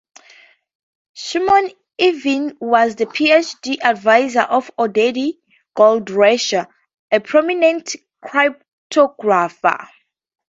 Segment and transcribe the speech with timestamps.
[1.13, 1.69] Shimon
[1.99, 5.37] Even was the PhD advisor of Oded
[5.77, 6.65] Goldreich,
[7.11, 9.87] a prominent cryptographer.